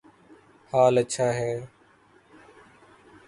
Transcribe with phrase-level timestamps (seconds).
[0.73, 1.51] حال اچھا ہے